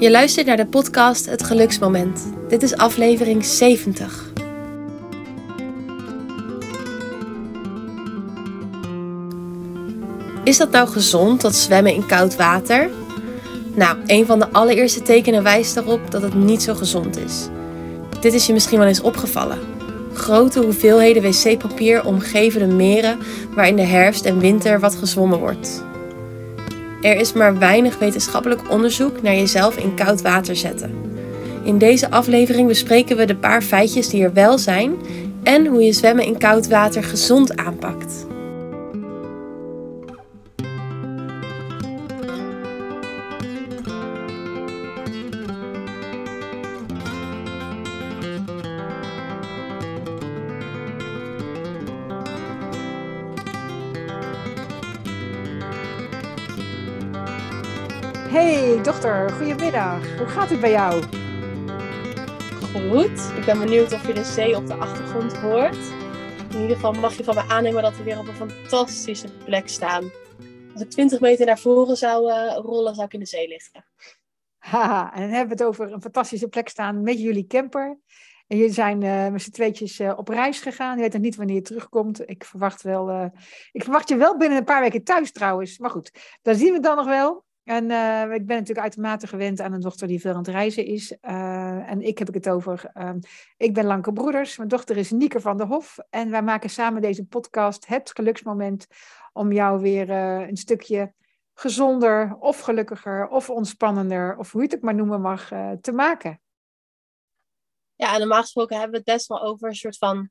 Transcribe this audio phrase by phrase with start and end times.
[0.00, 2.32] Je luistert naar de podcast Het Geluksmoment.
[2.48, 4.32] Dit is aflevering 70.
[10.44, 12.90] Is dat nou gezond, dat zwemmen in koud water?
[13.74, 17.48] Nou, een van de allereerste tekenen wijst erop dat het niet zo gezond is.
[18.20, 19.58] Dit is je misschien wel eens opgevallen.
[20.14, 23.18] Grote hoeveelheden wc-papier omgeven de meren
[23.54, 25.88] waar in de herfst en winter wat gezwommen wordt.
[27.02, 30.94] Er is maar weinig wetenschappelijk onderzoek naar jezelf in koud water zetten.
[31.64, 34.94] In deze aflevering bespreken we de paar feitjes die er wel zijn
[35.42, 38.26] en hoe je zwemmen in koud water gezond aanpakt.
[58.30, 60.16] Hey dochter, goedemiddag.
[60.18, 61.02] Hoe gaat het bij jou?
[62.72, 65.76] Goed, ik ben benieuwd of je de zee op de achtergrond hoort.
[66.50, 69.68] In ieder geval mag je van me aannemen dat we weer op een fantastische plek
[69.68, 70.10] staan.
[70.72, 73.84] Als ik 20 meter naar voren zou uh, rollen, zou ik in de zee liggen.
[74.58, 77.98] Haha, en dan hebben we het over een fantastische plek staan met jullie camper.
[78.46, 80.96] En jullie zijn uh, met z'n tweetjes uh, op reis gegaan.
[80.96, 82.28] Je weet nog niet wanneer je terugkomt.
[82.28, 83.32] Ik verwacht, wel,
[83.72, 85.78] ik verwacht je wel binnen een paar weken thuis trouwens.
[85.78, 87.48] Maar goed, dat zien we dan nog wel.
[87.70, 90.84] En uh, ik ben natuurlijk uitermate gewend aan een dochter die veel aan het reizen
[90.84, 91.16] is.
[91.22, 92.90] Uh, en ik heb het over.
[92.94, 93.10] Uh,
[93.56, 94.56] ik ben Lanke Broeders.
[94.56, 95.98] Mijn dochter is Nieke van der Hof.
[96.10, 98.86] En wij maken samen deze podcast, Het Geluksmoment,
[99.32, 101.12] om jou weer eh, een stukje
[101.54, 105.48] gezonder of gelukkiger of ontspannender, of hoe je het ook maar noemen mag,
[105.80, 106.40] te maken.
[107.94, 110.30] Ja, en normaal gesproken hebben we het best wel over een soort van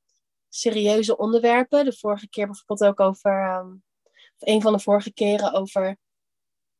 [0.49, 1.85] serieuze onderwerpen.
[1.85, 3.83] De vorige keer bijvoorbeeld ook over, um,
[4.37, 5.97] of een van de vorige keren over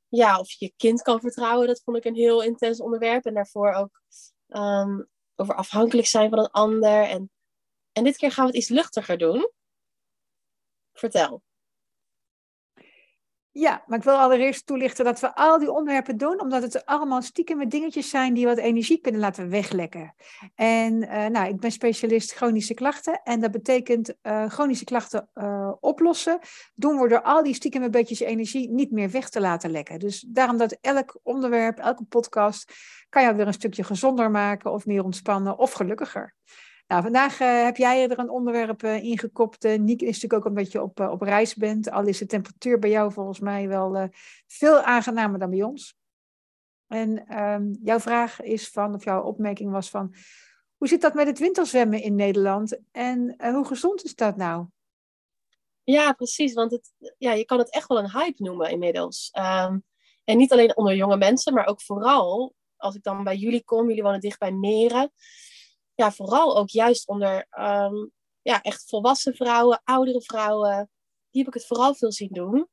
[0.10, 3.26] ja, of je kind kan vertrouwen, dat vond ik een heel intens onderwerp.
[3.26, 4.02] En daarvoor ook
[4.48, 7.04] um, over afhankelijk zijn van een ander.
[7.04, 7.32] En,
[7.92, 9.52] en dit keer gaan we het iets luchtiger doen.
[10.94, 11.42] Vertel.
[13.52, 17.22] Ja, maar ik wil allereerst toelichten dat we al die onderwerpen doen, omdat het allemaal
[17.22, 20.16] stiekem dingetjes zijn die wat energie kunnen laten weglekken.
[20.56, 25.72] En uh, nou, ik ben specialist chronische klachten en dat betekent uh, chronische klachten uh,
[25.80, 26.40] oplossen,
[26.76, 30.00] doen we door al die stiekem beetjes energie niet meer weg te laten lekken.
[30.00, 32.74] Dus daarom dat elk onderwerp, elke podcast,
[33.10, 36.36] kan jou weer een stukje gezonder maken of meer ontspannen of gelukkiger.
[36.90, 39.66] Nou, vandaag uh, heb jij er een onderwerp uh, ingekopt.
[39.66, 41.92] Uh, Niek is natuurlijk ook een beetje op, op reis bent.
[41.92, 44.10] Al is de temperatuur bij jou volgens mij wel
[44.48, 45.98] veel aangenamer dan bij ons.
[46.88, 50.14] En um, jouw vraag is van, of jouw opmerking was van,
[50.78, 52.80] hoe zit dat met het winterzwemmen in Nederland?
[52.92, 54.66] En hoe gezond is dat nou?
[55.84, 56.54] Ja, precies.
[56.54, 59.32] Want het, ja, je kan het echt wel een hype noemen inmiddels.
[59.38, 59.84] Um,
[60.24, 63.88] en niet alleen onder jonge mensen, maar ook vooral, als ik dan bij jullie kom,
[63.88, 65.12] jullie wonen dicht bij meren
[66.00, 68.12] ja, vooral ook juist onder um,
[68.42, 70.90] ja, echt volwassen vrouwen, oudere vrouwen.
[71.30, 72.70] Die heb ik het vooral veel zien doen.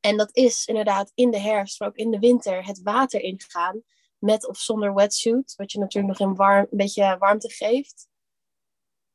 [0.00, 3.82] En dat is inderdaad in de herfst, maar ook in de winter, het water ingaan.
[4.18, 8.08] Met of zonder wetsuit, wat je natuurlijk nog een, warm, een beetje warmte geeft.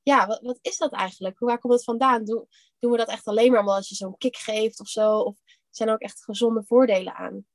[0.01, 1.39] Ja, wat, wat is dat eigenlijk?
[1.39, 2.25] Waar komt het vandaan?
[2.25, 2.47] Doen,
[2.79, 5.17] doen we dat echt alleen maar omdat je zo'n kick geeft of zo?
[5.17, 5.37] Of
[5.69, 7.45] zijn er ook echt gezonde voordelen aan?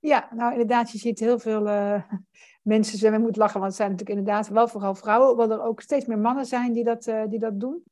[0.00, 2.02] Ja, nou inderdaad, je ziet heel veel uh,
[2.62, 3.20] mensen zwemmen.
[3.20, 6.18] moet lachen, want het zijn natuurlijk inderdaad wel vooral vrouwen, hoewel er ook steeds meer
[6.18, 7.82] mannen zijn die dat, uh, die dat doen.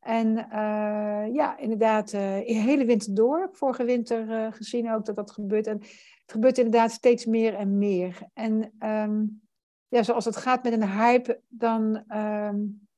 [0.00, 3.48] En uh, ja, inderdaad, de hele winter door.
[3.52, 5.66] Vorige winter gezien ook dat dat gebeurt.
[5.66, 8.18] En het gebeurt inderdaad steeds meer en meer.
[8.32, 9.42] En um,
[9.88, 12.88] ja, zoals het gaat met een hype, dan um,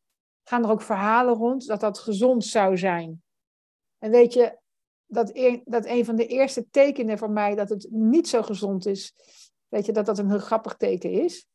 [0.44, 3.22] gaan er ook verhalen rond dat dat gezond zou zijn.
[3.98, 4.58] En weet je,
[5.08, 8.86] dat, een, dat een van de eerste tekenen voor mij dat het niet zo gezond
[8.86, 9.14] is,
[9.68, 11.46] weet je, dat dat een heel grappig teken is.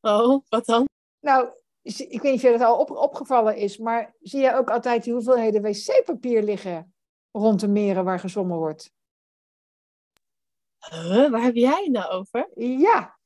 [0.00, 0.88] Oh, wat dan?
[1.20, 1.48] Nou,
[1.82, 5.04] ik weet niet of je dat al op, opgevallen is, maar zie je ook altijd
[5.04, 6.94] die hoeveelheden wc-papier liggen
[7.30, 8.92] rond de meren waar gezwommen wordt?
[10.78, 12.48] Huh, waar heb jij het nou over?
[12.54, 13.18] Ja,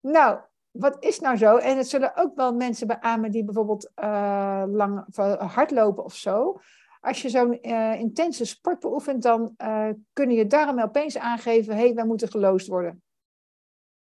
[0.00, 0.40] nou,
[0.70, 1.56] wat is nou zo?
[1.56, 5.04] En het zullen ook wel mensen beamen die bijvoorbeeld uh, lang
[5.38, 6.60] hardlopen of zo
[7.04, 11.84] als je zo'n uh, intense sport beoefent, dan uh, kunnen je darmen opeens aangeven, hé,
[11.84, 13.02] hey, wij moeten geloosd worden.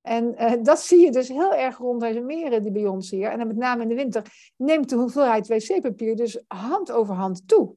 [0.00, 3.30] En uh, dat zie je dus heel erg rond deze meren die bij ons hier.
[3.30, 7.48] En dan met name in de winter neemt de hoeveelheid wc-papier dus hand over hand
[7.48, 7.76] toe.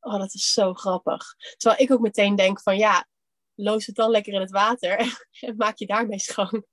[0.00, 1.24] Oh, dat is zo grappig.
[1.56, 3.06] Terwijl ik ook meteen denk van ja,
[3.54, 6.64] loos het dan lekker in het water en maak je daarmee schoon.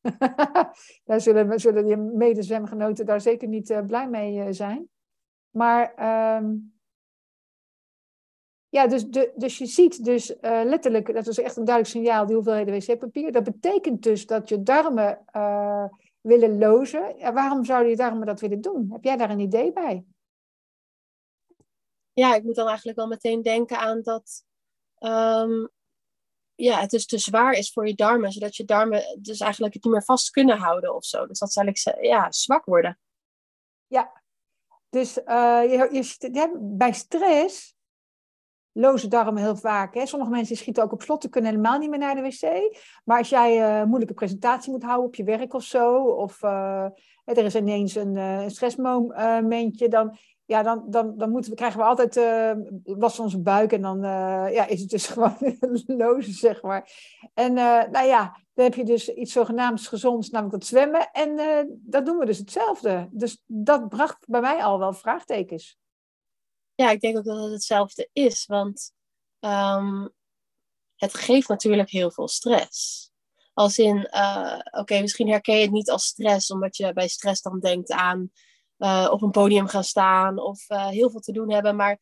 [1.04, 4.88] daar zullen, zullen je medezwemgenoten daar zeker niet blij mee zijn.
[5.50, 5.92] Maar
[6.36, 6.72] um,
[8.70, 12.26] Ja, dus, de, dus je ziet dus uh, letterlijk, dat is echt een duidelijk signaal,
[12.26, 13.32] die hoeveelheden wc-papier.
[13.32, 15.84] Dat betekent dus dat je darmen uh,
[16.20, 17.18] willen lozen.
[17.18, 18.88] Ja, waarom zouden je darmen dat willen doen?
[18.92, 20.04] Heb jij daar een idee bij?
[22.12, 24.44] Ja, ik moet dan eigenlijk wel meteen denken aan dat
[24.98, 25.70] um,
[26.54, 29.84] ja, het dus te zwaar is voor je darmen, zodat je darmen dus eigenlijk het
[29.84, 31.26] niet meer vast kunnen houden of zo.
[31.26, 32.98] Dus dat zal ik ja, zwak worden.
[33.86, 34.19] Ja,
[34.90, 35.88] dus uh, je,
[36.32, 37.78] je, bij stress
[38.72, 39.94] loze darmen heel vaak.
[39.94, 40.06] Hè.
[40.06, 42.76] Sommige mensen schieten ook op slot, die kunnen helemaal niet meer naar de wc.
[43.04, 46.84] Maar als jij een moeilijke presentatie moet houden op je werk of zo, of uh,
[47.24, 50.18] er is ineens een, een stressmomentje, dan,
[50.50, 52.14] ja, dan, dan, dan moeten we, krijgen we altijd
[52.84, 54.00] last van onze buik en dan
[54.52, 55.36] ja, is het dus gewoon
[55.86, 56.90] loze, zeg maar.
[57.34, 61.10] En nou ja, dan heb je dus iets zogenaamds gezonds, namelijk dat zwemmen.
[61.12, 61.36] En
[61.82, 63.08] dat doen we dus hetzelfde.
[63.10, 65.78] Dus dat bracht bij mij al wel vraagtekens
[66.80, 68.46] ja, ik denk ook dat het hetzelfde is.
[68.46, 68.92] Want
[69.40, 70.10] um,
[70.96, 73.08] het geeft natuurlijk heel veel stress.
[73.52, 77.42] Als in, uh, oké, misschien herken je het niet als stress, omdat je bij stress
[77.42, 78.30] dan denkt aan
[78.80, 81.76] uh, op een podium gaan staan of uh, heel veel te doen hebben.
[81.76, 81.98] Maar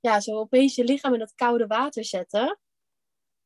[0.00, 2.58] ja, zo opeens je lichaam in dat koude water zetten,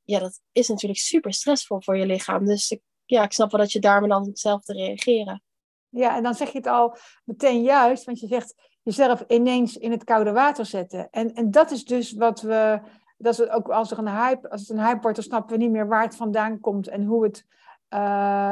[0.02, 2.44] ja, dat is natuurlijk super stressvol voor je lichaam.
[2.44, 5.42] Dus ik, ja, ik snap wel dat je daarmee dan hetzelfde reageren.
[5.88, 9.90] Ja, en dan zeg je het al meteen juist, want je zegt jezelf ineens in
[9.90, 11.10] het koude water zetten.
[11.10, 12.80] En, en dat is dus wat we,
[13.16, 15.62] dat is ook als er een hype, als het een hype wordt, dan snappen we
[15.62, 17.46] niet meer waar het vandaan komt en hoe het,
[17.90, 17.98] uh,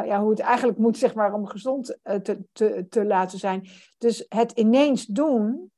[0.07, 3.69] ja, hoe het eigenlijk moet, zeg maar, om gezond uh, te, te, te laten zijn.
[3.99, 5.73] Dus het ineens doen,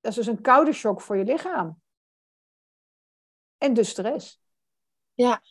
[0.00, 1.80] dat is dus een koude shock voor je lichaam.
[3.58, 4.40] En dus stress.
[5.14, 5.42] Ja.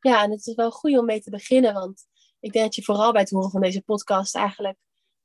[0.00, 2.06] ja, en het is wel goed om mee te beginnen, want
[2.40, 4.78] ik denk dat je vooral bij het horen van deze podcast eigenlijk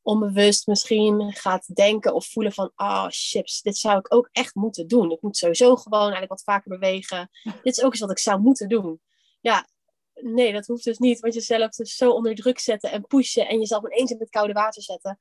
[0.08, 4.88] onbewust misschien gaat denken of voelen van, oh chips, dit zou ik ook echt moeten
[4.88, 5.12] doen.
[5.12, 7.30] Ik moet sowieso gewoon eigenlijk wat vaker bewegen.
[7.64, 9.02] Dit is ook iets wat ik zou moeten doen.
[9.42, 9.68] Ja,
[10.22, 13.58] nee, dat hoeft dus niet, want jezelf dus zo onder druk zetten en pushen en
[13.60, 15.20] jezelf ineens in het koude water zetten.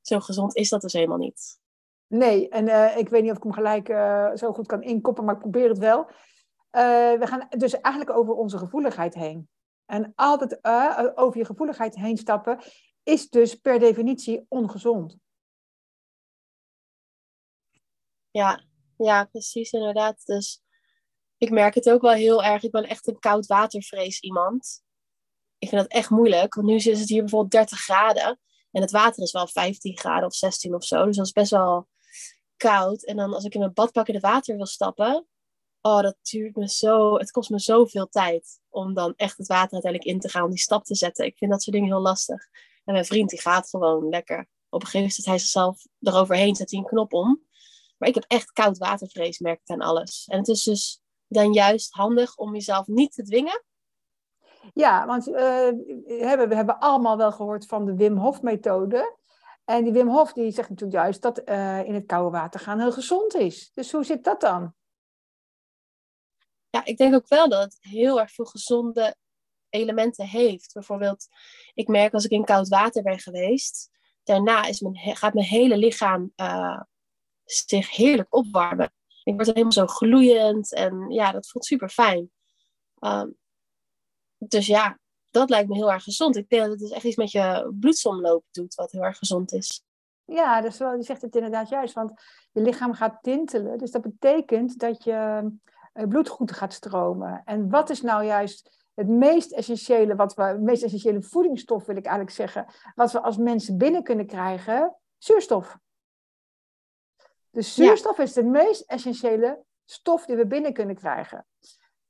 [0.00, 1.58] Zo gezond is dat dus helemaal niet.
[2.06, 5.24] Nee, en uh, ik weet niet of ik hem gelijk uh, zo goed kan inkoppen,
[5.24, 6.06] maar ik probeer het wel.
[6.06, 6.12] Uh,
[7.18, 9.48] we gaan dus eigenlijk over onze gevoeligheid heen.
[9.86, 10.58] En altijd
[11.16, 12.58] over je gevoeligheid heen stappen
[13.02, 15.16] is dus per definitie ongezond.
[18.30, 18.64] Ja,
[18.96, 20.26] ja, precies inderdaad.
[20.26, 20.63] Dus
[21.44, 22.62] ik merk het ook wel heel erg.
[22.62, 24.82] Ik ben echt een koud watervrees iemand.
[25.58, 28.40] Ik vind dat echt moeilijk, want nu is het hier bijvoorbeeld 30 graden.
[28.70, 31.04] En het water is wel 15 graden of 16 of zo.
[31.04, 31.88] Dus dat is best wel
[32.56, 33.04] koud.
[33.04, 35.26] En dan als ik in mijn badpak in het water wil stappen,
[35.80, 37.16] oh, dat duurt me zo.
[37.16, 40.50] Het kost me zoveel tijd om dan echt het water uiteindelijk in te gaan, om
[40.50, 41.24] die stap te zetten.
[41.24, 42.48] Ik vind dat soort dingen heel lastig.
[42.84, 44.38] En mijn vriend die gaat gewoon lekker.
[44.38, 47.42] Op een gegeven moment zet hij zichzelf eroverheen, zet hij een knop om.
[47.98, 50.24] Maar ik heb echt koud watervrees, merk ik aan alles.
[50.26, 53.64] En het is dus dan juist handig om jezelf niet te dwingen.
[54.72, 59.16] Ja, want uh, we, hebben, allemaal wel gehoord van de Wim Hof methode.
[59.64, 62.80] En die Wim Hof die zegt natuurlijk juist dat uh, in het koude water gaan
[62.80, 63.70] heel gezond is.
[63.72, 64.74] Dus hoe zit dat dan?
[66.70, 69.16] Ja, ik denk ook wel dat het heel erg veel gezonde
[69.68, 70.72] elementen heeft.
[70.72, 71.28] Bijvoorbeeld,
[71.74, 73.90] ik merk als ik in koud water ben geweest,
[74.22, 76.80] daarna is mijn, gaat mijn hele lichaam uh,
[77.44, 78.92] zich heerlijk opwarmen.
[79.24, 82.30] Ik word helemaal zo gloeiend en ja, dat voelt super fijn.
[83.00, 83.36] Um,
[84.38, 84.98] dus ja,
[85.30, 86.36] dat lijkt me heel erg gezond.
[86.36, 89.52] Ik denk dat het dus echt iets met je bloedsomloop doet, wat heel erg gezond
[89.52, 89.84] is.
[90.24, 92.12] Ja, dus wel, je zegt het inderdaad juist, want
[92.52, 93.78] je lichaam gaat tintelen.
[93.78, 95.50] Dus dat betekent dat je
[95.92, 97.42] eh, bloed goed gaat stromen.
[97.44, 102.04] En wat is nou juist het meest essentiële, wat we, meest essentiële voedingsstof wil ik
[102.04, 105.78] eigenlijk zeggen, wat we als mensen binnen kunnen krijgen, zuurstof.
[107.54, 111.46] Dus zuurstof is de meest essentiële stof die we binnen kunnen krijgen.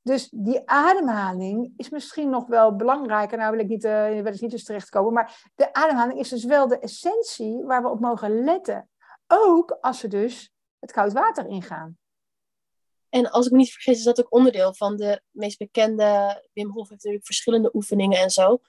[0.02, 3.38] Dus die ademhaling is misschien nog wel belangrijker.
[3.38, 5.12] Nou wil ik niet, uh, wil ik niet dus terechtkomen.
[5.12, 8.88] Maar de ademhaling is dus wel de essentie waar we op mogen letten.
[9.26, 11.98] Ook als we dus het koud water ingaan.
[13.08, 16.42] En als ik me niet vergis, is dat ook onderdeel van de meest bekende.
[16.52, 18.60] Wim Hof heeft natuurlijk verschillende oefeningen en zo.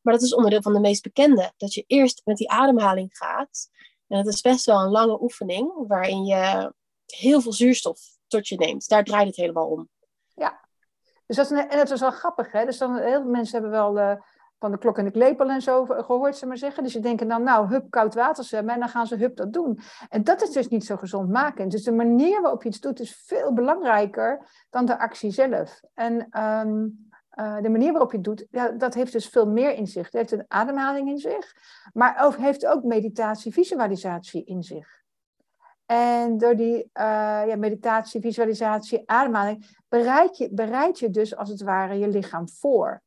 [0.00, 1.52] Maar dat is onderdeel van de meest bekende.
[1.56, 3.70] Dat je eerst met die ademhaling gaat.
[4.12, 6.72] En dat is best wel een lange oefening, waarin je
[7.06, 8.88] heel veel zuurstof tot je neemt.
[8.88, 9.88] Daar draait het helemaal om.
[10.34, 10.60] Ja,
[11.26, 12.52] dus dat is, en dat is wel grappig.
[12.52, 12.64] Hè?
[12.64, 14.12] Dus dan, heel veel mensen hebben wel uh,
[14.58, 16.82] van de klok en de klepel en zo gehoord, ze maar zeggen.
[16.82, 18.74] Dus ze denken dan, nou, hup, koud water zwemmen.
[18.74, 19.80] En dan gaan ze hup dat doen.
[20.08, 21.68] En dat is dus niet zo gezond maken.
[21.68, 25.80] Dus de manier waarop je iets doet is veel belangrijker dan de actie zelf.
[25.94, 29.74] En um, uh, de manier waarop je het doet, ja, dat heeft dus veel meer
[29.74, 30.04] in zich.
[30.04, 31.56] Het heeft een ademhaling in zich,
[31.92, 35.00] maar ook, heeft ook meditatie, visualisatie in zich.
[35.86, 36.82] En door die uh,
[37.46, 43.02] ja, meditatie, visualisatie, ademhaling, bereid je, bereid je dus als het ware je lichaam voor.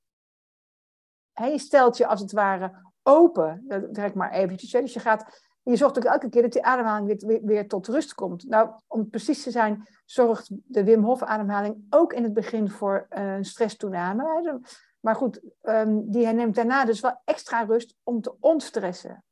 [1.34, 2.72] je stelt je als het ware
[3.03, 3.63] open.
[3.67, 4.72] Dat trek maar eventjes.
[4.72, 8.48] Dus je gaat je zorgt ook elke keer dat die ademhaling weer, tot rust komt.
[8.48, 13.08] Nou, om precies te zijn, zorgt de Wim Hof ademhaling ook in het begin voor
[13.10, 14.62] uh, stresstoename.
[15.00, 19.24] Maar goed, um, die neemt daarna dus wel extra rust om te ontstressen.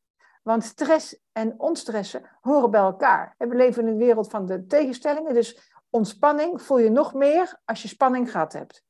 [0.42, 3.36] Want stress en ontstressen horen bij elkaar.
[3.38, 7.82] We leven in een wereld van de tegenstellingen, dus ontspanning voel je nog meer als
[7.82, 8.84] je spanning gehad hebt.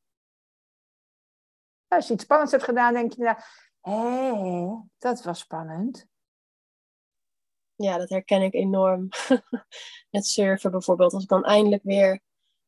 [1.88, 3.36] Als je iets spannends hebt gedaan, denk je,
[3.82, 6.12] hé, dat was spannend
[7.84, 9.10] ja, dat herken ik enorm.
[10.12, 11.14] Met surfen bijvoorbeeld.
[11.14, 12.22] Als ik dan eindelijk weer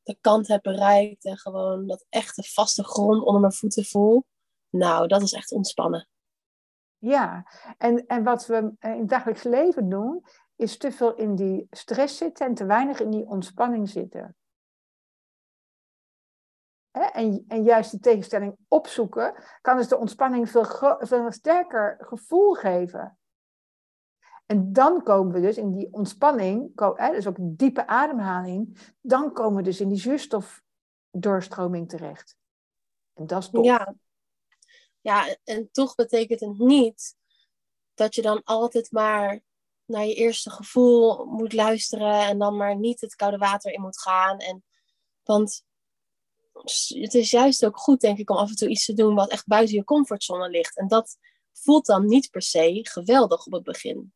[0.04, 4.26] de kant heb bereikt en gewoon dat echte vaste grond onder mijn voeten voel.
[4.70, 6.08] Nou, dat is echt ontspannen.
[6.98, 7.46] Ja,
[7.78, 12.18] en, en wat we in het dagelijks leven doen, is te veel in die stress
[12.18, 14.36] zitten en te weinig in die ontspanning zitten.
[16.92, 20.66] En, en juist die tegenstelling opzoeken, kan dus de ontspanning veel,
[21.00, 23.18] veel sterker gevoel geven.
[24.46, 29.64] En dan komen we dus in die ontspanning, dus ook diepe ademhaling, dan komen we
[29.64, 32.38] dus in die zuurstofdoorstroming terecht.
[33.14, 33.66] En dat is tof.
[33.66, 33.96] Ja.
[35.02, 37.16] ja, en toch betekent het niet
[37.94, 39.44] dat je dan altijd maar
[39.86, 44.00] naar je eerste gevoel moet luisteren en dan maar niet het koude water in moet
[44.00, 44.38] gaan.
[44.38, 44.64] En,
[45.24, 45.64] want
[46.88, 49.30] het is juist ook goed, denk ik, om af en toe iets te doen wat
[49.30, 50.78] echt buiten je comfortzone ligt.
[50.78, 51.18] En dat
[51.52, 54.14] voelt dan niet per se geweldig op het begin.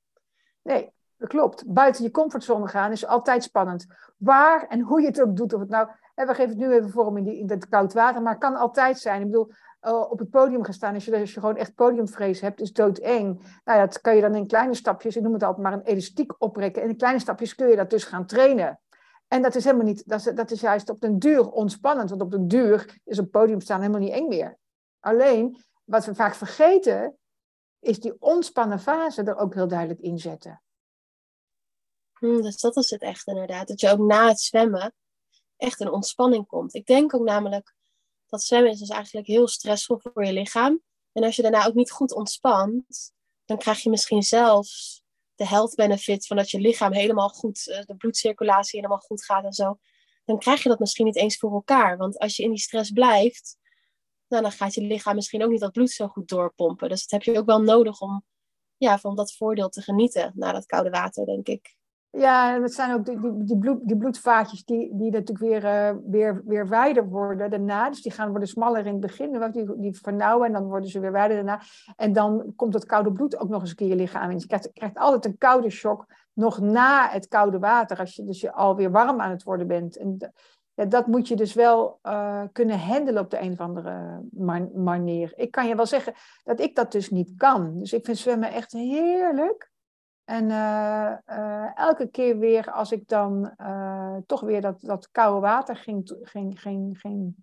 [0.62, 1.74] Nee, dat klopt.
[1.74, 3.86] Buiten je comfortzone gaan is altijd spannend.
[4.18, 5.54] Waar en hoe je het ook doet.
[5.54, 8.32] Of het nou, we geven het nu even vorm in, in dat koud water, maar
[8.32, 9.22] het kan altijd zijn.
[9.22, 9.51] Ik bedoel,
[9.82, 12.74] uh, op het podium gaan staan, als je, als je gewoon echt podiumvrees hebt, is
[12.74, 13.39] doodeng.
[13.63, 15.82] Nou ja, dat kan je dan in kleine stapjes, ik noem het altijd maar een
[15.82, 16.82] elastiek oprekken.
[16.82, 18.80] En in kleine stapjes kun je dat dus gaan trainen.
[19.28, 22.22] En dat is helemaal niet, dat is, dat is juist op den duur ontspannend, want
[22.22, 24.58] op den duur is op het podium staan helemaal niet eng meer.
[25.00, 27.18] Alleen, wat we vaak vergeten,
[27.79, 30.62] is die ontspannen fase er ook heel duidelijk in zetten.
[32.13, 33.67] Hmm, dus dat is het echt inderdaad.
[33.67, 34.93] Dat je ook na het zwemmen
[35.57, 36.74] echt een ontspanning komt.
[36.74, 37.75] Ik denk ook namelijk
[38.25, 40.81] dat zwemmen is dus eigenlijk heel stressvol voor je lichaam.
[41.12, 43.13] En als je daarna ook niet goed ontspant,
[43.45, 45.03] dan krijg je misschien zelfs
[45.36, 49.43] de health benefit van dat je lichaam helemaal goed, eh, de bloedcirculatie helemaal goed gaat
[49.43, 49.77] en zo.
[50.25, 51.98] Dan krijg je dat misschien niet eens voor elkaar.
[51.98, 53.57] Want als je in die stress blijft,
[54.29, 56.89] nou, dan gaat je lichaam misschien ook niet dat bloed zo goed doorpompen.
[56.89, 58.24] Dus dat heb je ook wel nodig om
[58.77, 61.77] ja, van dat voordeel te genieten na dat koude water, denk ik.
[62.12, 66.41] Ja, het zijn ook die, die, bloed, die bloedvaatjes die, die natuurlijk weer, uh, weer,
[66.45, 67.89] weer wijder worden daarna.
[67.89, 71.00] Dus die gaan worden smaller in het begin, die, die vernauwen en dan worden ze
[71.00, 71.62] weer wijder daarna.
[71.95, 74.39] En dan komt het koude bloed ook nog eens een keer je lichaam in.
[74.39, 78.41] Je krijgt, krijgt altijd een koude shock nog na het koude water, als je dus
[78.41, 79.98] je alweer warm aan het worden bent.
[79.98, 80.33] En
[80.88, 84.21] dat moet je dus wel uh, kunnen handelen op de een of andere
[84.74, 85.33] manier.
[85.36, 87.79] Ik kan je wel zeggen dat ik dat dus niet kan.
[87.79, 89.71] Dus ik vind zwemmen echt heerlijk.
[90.24, 93.55] En uh, uh, elke keer weer als ik dan
[94.25, 97.36] toch weer dat, dat koude water ging, ging, ging, ging,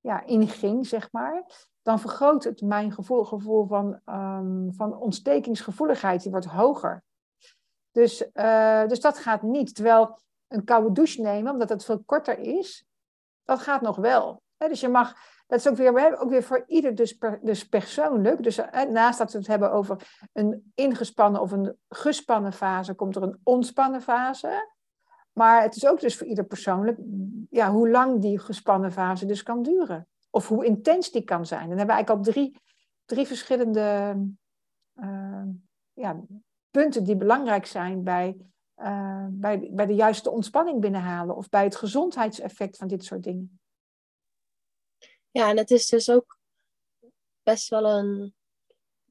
[0.00, 1.44] ja, inging, zeg maar,
[1.82, 7.02] dan vergroot het mijn gevoel, gevoel van, um, van ontstekingsgevoeligheid, die wordt hoger.
[7.90, 8.18] Dus,
[8.86, 9.74] dus dat gaat niet.
[9.74, 10.18] Terwijl
[10.48, 12.86] een koude douche nemen, omdat het veel korter is,
[13.44, 14.42] dat gaat nog wel.
[14.56, 15.14] dus je mag,
[15.46, 18.42] dat is ook weer, ook weer voor ieder dus, per, dus persoonlijk.
[18.42, 23.22] Dus naast dat we het hebben over een ingespannen of een gespannen fase, komt er
[23.22, 24.76] een ontspannen fase.
[25.32, 26.98] Maar het is ook dus voor ieder persoonlijk,
[27.50, 30.08] ja, hoe lang die gespannen fase dus kan duren.
[30.30, 31.68] Of hoe intens die kan zijn.
[31.68, 32.62] dan hebben we eigenlijk al drie,
[33.04, 34.16] drie verschillende
[35.00, 35.44] uh,
[35.92, 36.20] ja,
[36.70, 38.36] punten die belangrijk zijn bij
[38.78, 43.60] uh, bij, bij de juiste ontspanning binnenhalen of bij het gezondheidseffect van dit soort dingen.
[45.30, 46.38] Ja, en het is dus ook
[47.42, 48.34] best wel een.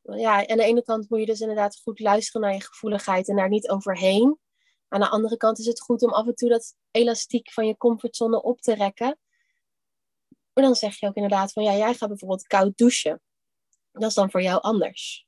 [0.02, 3.36] Ja, aan de ene kant moet je dus inderdaad goed luisteren naar je gevoeligheid en
[3.36, 4.40] daar niet overheen.
[4.88, 7.78] Aan de andere kant is het goed om af en toe dat elastiek van je
[7.78, 9.20] comfortzone op te rekken.
[10.54, 13.22] Maar dan zeg je ook inderdaad van ja, jij gaat bijvoorbeeld koud douchen.
[13.92, 15.27] Dat is dan voor jou anders.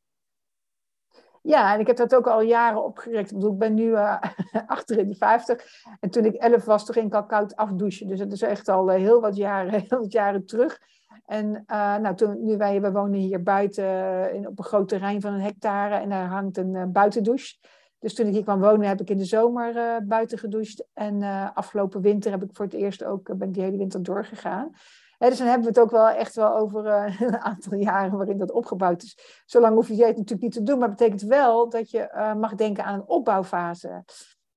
[1.42, 3.30] Ja, en ik heb dat ook al jaren opgerekt.
[3.30, 4.22] Ik, bedoel, ik ben nu uh,
[4.68, 5.66] achter in de 50.
[6.00, 8.08] En toen ik 11 was, toen ging ik al koud afdouchen.
[8.08, 10.80] Dus dat is echt al eh, heel, wat jaren, heel wat jaren terug.
[11.26, 15.22] En uh, nou, toen, nu wij, we wonen hier buiten in, op een groot terrein
[15.22, 15.96] van een hectare.
[15.96, 17.56] En daar hangt een buitendouche.
[18.00, 20.88] Dus toen ik hier kwam wonen, heb ik in de zomer buiten gedoucht.
[20.94, 21.22] En
[21.54, 24.72] afgelopen winter heb ik voor het eerst ook, ben die hele winter doorgegaan
[25.28, 28.38] dus dan hebben we het ook wel echt wel over uh, een aantal jaren waarin
[28.38, 29.44] dat opgebouwd is.
[29.46, 32.56] Zolang hoef je het natuurlijk niet te doen, maar betekent wel dat je uh, mag
[32.56, 34.04] denken aan een opbouwfase.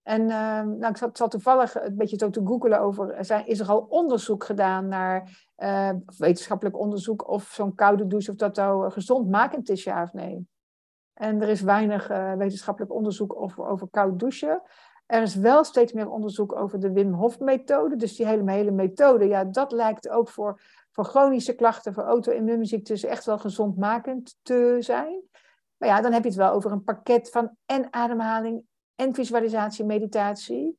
[0.02, 3.68] En ehm, nou, ik zat, toevallig een beetje zo te googelen over, zijn, is er
[3.68, 9.68] al onderzoek gedaan naar uh, wetenschappelijk onderzoek of zo'n koude douche, of dat nou gezondmakend
[9.68, 10.46] is, ja of nee.
[11.12, 14.62] En er is weinig wetenschappelijk onderzoek over, over koud douchen.
[15.12, 17.96] Er is wel steeds meer onderzoek over de Wim Hof methode.
[17.96, 23.04] Dus die hele, hele methode, ja, dat lijkt ook voor, voor chronische klachten, voor auto-immuunziektes
[23.04, 25.22] echt wel gezondmakend te zijn.
[25.76, 28.64] Maar ja, dan heb je het wel over een pakket van en ademhaling
[28.94, 30.78] en visualisatie, meditatie.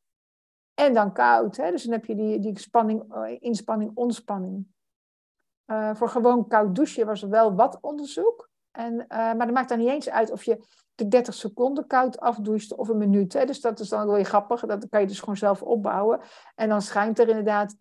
[0.74, 1.58] En dan koud.
[1.58, 1.72] Hè?
[1.72, 4.68] Dus dan heb je die, die spanning, eh, inspanning, ontspanning.
[5.66, 8.50] Uh, voor gewoon koud douchen was er wel wat onderzoek.
[8.72, 10.64] En, uh, maar dat maakt dan niet eens uit of je
[10.96, 13.34] de 30 seconden koud afdoucht of een minuut.
[13.34, 13.46] Hè?
[13.46, 14.62] Dus dat is dan wel weer grappig.
[14.62, 16.22] Dat kan je dus gewoon zelf opbouwen.
[16.56, 17.76] En dan schijnt er inderdaad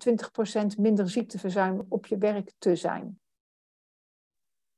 [0.77, 3.21] 20% minder ziekteverzuim op je werk te zijn.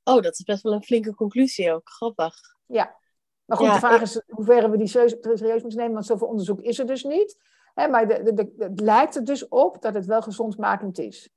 [0.03, 1.89] Oh, dat is best wel een flinke conclusie ook.
[1.89, 2.35] Grappig.
[2.65, 2.97] Ja.
[3.45, 6.27] Maar goed, de vraag is hoe ver we die serieus, serieus moeten nemen, want zoveel
[6.27, 7.37] onderzoek is er dus niet.
[7.73, 7.87] Hè?
[7.87, 11.29] Maar de, de, het lijkt er dus op dat het wel gezondmakend is.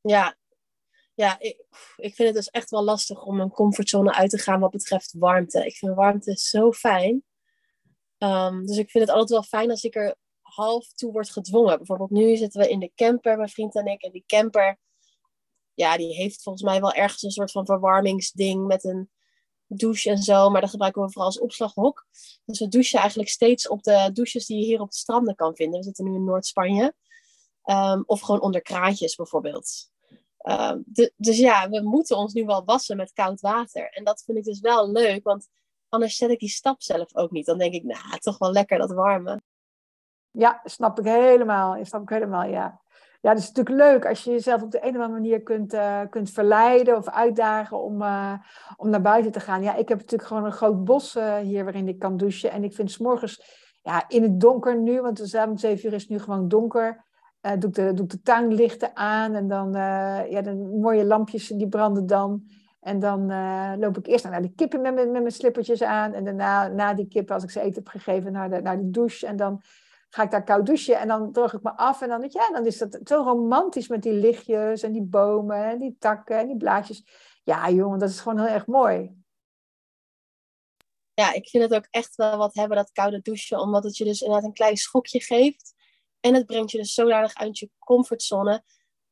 [0.00, 0.36] Ja,
[1.16, 1.64] ja, ik,
[1.96, 5.14] ik vind het dus echt wel lastig om een comfortzone uit te gaan wat betreft
[5.18, 5.66] warmte.
[5.66, 7.24] Ik vind warmte zo fijn.
[8.18, 11.76] Um, dus ik vind het altijd wel fijn als ik er half toe word gedwongen.
[11.76, 14.02] Bijvoorbeeld nu zitten we in de camper, mijn vriend en ik.
[14.02, 14.78] En die camper,
[15.74, 19.10] ja, die heeft volgens mij wel ergens een soort van verwarmingsding met een
[19.66, 20.50] douche en zo.
[20.50, 22.06] Maar dat gebruiken we vooral als opslaghok.
[22.44, 25.56] Dus we douchen eigenlijk steeds op de douches die je hier op de stranden kan
[25.56, 25.78] vinden.
[25.78, 26.94] We zitten nu in Noord-Spanje.
[27.64, 29.94] Um, of gewoon onder kraantjes bijvoorbeeld.
[30.46, 30.80] Ehm,
[31.16, 33.90] dus ja, we moeten ons nu wel wassen met koud water.
[33.90, 35.48] En dat vind ik dus wel leuk, want
[35.88, 37.46] anders zet ik die stap zelf ook niet.
[37.46, 39.40] Dan denk ik, nou, toch wel lekker dat warme.
[40.30, 41.84] Ja, snap ik helemaal.
[41.84, 42.80] Snap ik helemaal, ja.
[43.20, 45.74] Ja, het is natuurlijk leuk als je jezelf op de een of andere manier kunt,
[45.74, 48.32] uh, kunt verleiden of uitdagen om, uh,
[48.76, 49.62] om naar buiten te gaan.
[49.62, 52.50] Ja, ik heb natuurlijk gewoon een groot bos uh, hier waarin ik kan douchen.
[52.50, 53.42] En ik vind s morgens
[53.82, 55.26] ja, in het donker nu, want de
[55.56, 57.05] zeven uur is nu gewoon donker.
[57.46, 61.48] Uh, doe, ik de, doe de tuinlichten aan en dan uh, ja, de mooie lampjes
[61.48, 62.48] die branden dan.
[62.80, 66.12] En dan uh, loop ik eerst naar de kippen met, met, met mijn slippertjes aan.
[66.12, 68.90] En daarna, na die kippen, als ik ze eten heb gegeven, naar de, naar de
[68.90, 69.26] douche.
[69.26, 69.62] En dan
[70.08, 72.02] ga ik daar koud douchen en dan droog ik me af.
[72.02, 75.78] En dan, ja, dan is dat zo romantisch met die lichtjes en die bomen en
[75.78, 77.04] die takken en die blaadjes.
[77.44, 79.24] Ja, jongen, dat is gewoon heel erg mooi.
[81.14, 83.60] Ja, ik vind het ook echt wel wat hebben, dat koude douchen.
[83.60, 85.74] Omdat het je dus inderdaad een klein schokje geeft.
[86.26, 88.62] En het brengt je dus zodanig uit je comfortzone.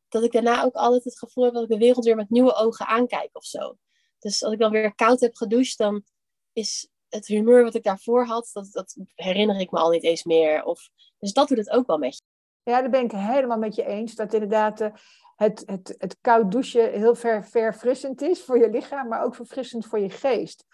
[0.09, 2.55] Dat ik daarna ook altijd het gevoel heb dat ik de wereld weer met nieuwe
[2.55, 3.77] ogen aankijk of zo.
[4.19, 6.05] Dus als ik dan weer koud heb gedoucht, dan
[6.53, 10.25] is het humeur wat ik daarvoor had, dat, dat herinner ik me al niet eens
[10.25, 10.65] meer.
[10.65, 12.23] Of, dus dat doet het ook wel met je.
[12.63, 14.15] Ja, daar ben ik helemaal met je eens.
[14.15, 14.89] Dat inderdaad uh,
[15.37, 19.87] het, het, het koud douchen heel ver, verfrissend is voor je lichaam, maar ook verfrissend
[19.87, 20.65] voor je geest.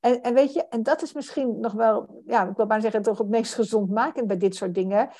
[0.00, 3.02] En, en weet je, en dat is misschien nog wel, ja, ik wil maar zeggen,
[3.02, 5.10] toch het meest gezondmakend bij dit soort dingen.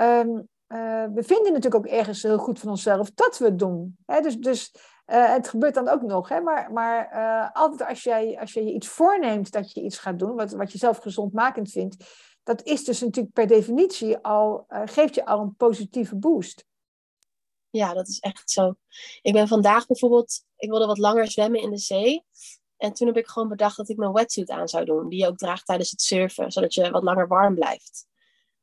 [0.00, 3.96] Um, uh, we vinden natuurlijk ook ergens heel goed van onszelf dat we het doen.
[4.06, 4.20] Hè?
[4.20, 4.74] Dus, dus
[5.06, 6.28] uh, het gebeurt dan ook nog.
[6.28, 6.40] Hè?
[6.40, 10.18] Maar, maar uh, altijd als jij, als je je iets voorneemt dat je iets gaat
[10.18, 11.96] doen, wat, wat je zelf gezondmakend vindt,
[12.42, 16.64] dat is dus natuurlijk per definitie al, geeft je al een positieve boost.
[17.70, 18.74] Ja, dat is echt zo.
[19.22, 22.24] Ik ben vandaag bijvoorbeeld, ik wilde wat langer zwemmen in de zee.
[22.76, 25.26] En toen heb ik gewoon bedacht dat ik mijn wetsuit aan zou doen, die je
[25.26, 28.08] ook draagt tijdens het surfen, zodat je wat langer warm blijft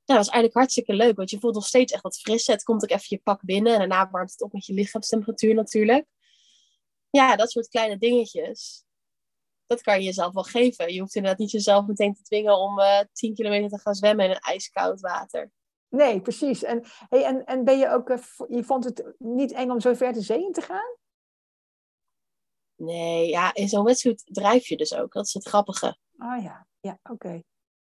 [0.05, 1.15] dat was eigenlijk hartstikke leuk.
[1.15, 2.47] Want je voelt nog steeds echt wat fris.
[2.47, 3.73] Het komt ook even je pak binnen.
[3.73, 6.05] En daarna warmt het op met je lichaamstemperatuur natuurlijk.
[7.09, 8.83] Ja, dat soort kleine dingetjes.
[9.65, 10.93] Dat kan je jezelf wel geven.
[10.93, 13.95] Je hoeft inderdaad niet jezelf meteen te dwingen om uh, eh, 10 kilometer te gaan
[13.95, 15.51] zwemmen in een ijskoud water.
[15.89, 16.63] Nee, precies.
[16.63, 19.93] En, hey, en, en ben je ook, uh, je vond het niet eng om zo
[19.93, 20.97] ver de zee in te gaan?
[22.75, 25.13] Nee, ja, in zo'n wedstrijd drijf je dus ook.
[25.13, 25.97] Dat is het grappige.
[26.17, 27.43] Ah ja, ja, oké.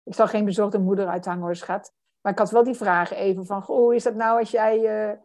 [0.07, 1.93] Ik zal geen bezorgde moeder uithangen hoor, schat.
[2.21, 5.19] Maar ik had wel die vraag even van, hoe is dat nou als jij uh,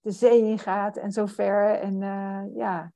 [0.00, 1.74] de zee ingaat en zo ver?
[1.74, 2.92] En uh, ja,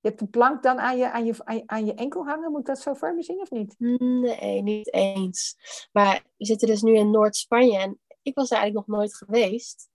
[0.00, 2.50] je hebt een plank dan aan je, aan, je, aan, je, enkel hangen.
[2.50, 3.74] Moet dat zo ver zien of niet?
[3.78, 5.56] Nee, niet eens.
[5.92, 9.88] Maar we zitten dus nu in Noord-Spanje en ik was daar eigenlijk nog nooit geweest.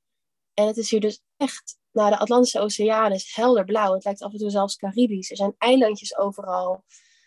[0.53, 3.93] En het is hier dus echt, nou de Atlantische Oceaan is helder blauw.
[3.93, 5.29] Het lijkt af en toe zelfs Caribisch.
[5.29, 6.83] Er zijn eilandjes overal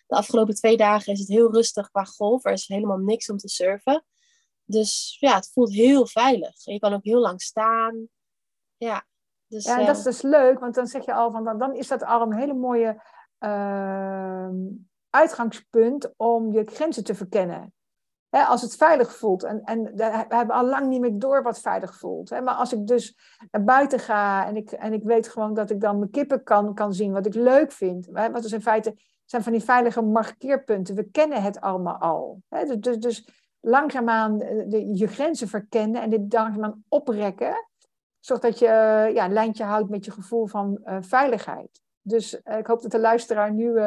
[0.07, 2.45] de afgelopen twee dagen is het heel rustig qua golf.
[2.45, 4.05] Er is helemaal niks om te surfen.
[4.65, 6.67] Dus ja, het voelt heel veilig.
[6.67, 8.09] En je kan ook heel lang staan.
[8.77, 9.05] Ja,
[9.49, 11.59] dus, ja en dat is eh, dus leuk, want dan zeg je al van dan,
[11.59, 13.03] dan is dat al een hele mooie
[13.41, 14.49] uh,
[15.11, 17.75] uitgangspunt om je grenzen te verkennen.
[18.29, 19.43] Hè, als het veilig voelt.
[19.43, 22.31] En, en we hebben al lang niet meer door wat veilig voelt.
[22.31, 22.41] Hè.
[22.41, 23.17] Maar als ik dus
[23.51, 26.75] naar buiten ga en ik, en ik weet gewoon dat ik dan mijn kippen kan,
[26.75, 28.09] kan zien, wat ik leuk vind.
[28.13, 30.95] Hè, wat is in feite zijn van die veilige markeerpunten.
[30.95, 32.43] We kennen het allemaal al.
[32.49, 33.29] Dus, dus, dus,
[33.61, 37.69] langzaamaan de, je grenzen verkennen en dit langzaamaan oprekken,
[38.21, 41.83] zodat je uh, ja, een lijntje houdt met je gevoel van uh, veiligheid.
[42.01, 43.81] Dus ik hoop dat de luisteraar nu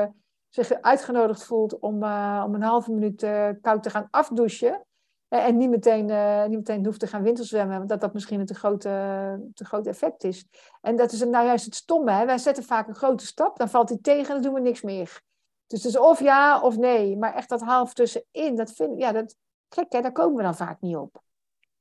[0.50, 1.96] zich uitgenodigd voelt om,
[2.44, 3.28] om een halve minuut
[3.62, 4.86] koud te gaan afdouchen.
[5.30, 8.46] En niet meteen, uh, niet meteen hoeft te gaan winterzwemmen, want dat dat misschien een
[8.46, 10.46] te groot, te groot effect is.
[10.82, 12.12] En dat is nou juist het stomme.
[12.12, 12.26] Hè?
[12.26, 14.82] Wij zetten vaak een grote stap, dan valt hij tegen en dan doen we niks
[14.82, 15.22] meer.
[15.68, 17.18] Dus het is of ja of nee.
[17.18, 19.36] Maar echt dat half tussenin, dat vind ja, dat
[19.70, 21.22] hè, daar komen we dan vaak niet op.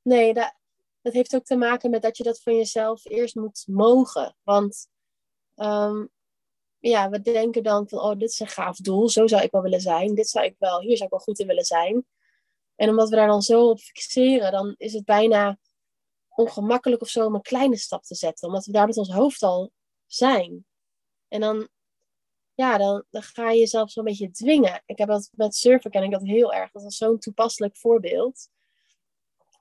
[0.01, 0.53] Nee, dat,
[1.01, 4.35] dat heeft ook te maken met dat je dat van jezelf eerst moet mogen.
[4.43, 4.87] Want
[5.55, 6.09] um,
[6.79, 9.61] ja, we denken dan van, oh, dit is een gaaf doel, zo zou ik wel
[9.61, 10.15] willen zijn.
[10.15, 12.05] Dit zou ik wel, hier zou ik wel goed in willen zijn.
[12.79, 15.57] En omdat we daar dan zo op fixeren, dan is het bijna
[16.29, 18.47] ongemakkelijk of zo om een kleine stap te zetten.
[18.47, 19.71] Omdat we daar met ons hoofd al
[20.05, 20.65] zijn.
[21.27, 21.67] En dan,
[22.53, 24.83] ja, dan, ga je jezelf zo'n beetje dwingen.
[24.85, 26.71] Ik heb dat met surfen ken ik dat heel erg.
[26.71, 28.49] Dat is zo'n toepasselijk voorbeeld.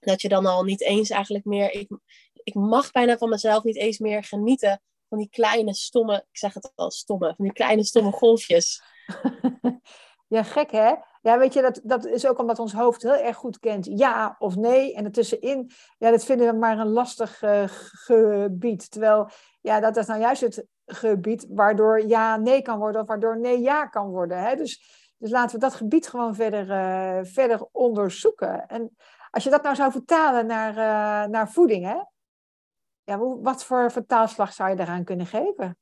[0.01, 1.73] Dat je dan al niet eens eigenlijk meer.
[1.73, 1.91] Ik,
[2.33, 6.55] ik mag bijna van mezelf niet eens meer genieten van die kleine stomme, ik zeg
[6.55, 8.83] het al stomme, van die kleine stomme golfjes.
[10.29, 10.95] Ja, gek hè?
[11.29, 14.37] Ja, weet je, dat, dat is ook omdat ons hoofd heel erg goed kent ja
[14.39, 14.95] of nee.
[14.95, 18.91] En ertussenin, ja, dat vinden we maar een lastig uh, gebied.
[18.91, 23.41] Terwijl, ja, dat is nou juist het gebied waardoor ja nee kan worden of waardoor
[23.41, 24.43] nee ja kan worden.
[24.43, 24.57] Hè?
[24.57, 24.83] Dus,
[25.19, 28.67] dus laten we dat gebied gewoon verder, uh, verder onderzoeken.
[28.67, 28.97] En
[29.31, 31.99] als je dat nou zou vertalen naar, uh, naar voeding, hè?
[33.05, 35.79] Ja, wat voor vertaalslag zou je daaraan kunnen geven?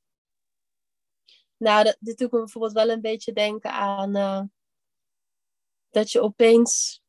[1.57, 4.51] Nou, dat, dit doet me bijvoorbeeld wel een beetje denken aan
[5.91, 7.03] dat je opeens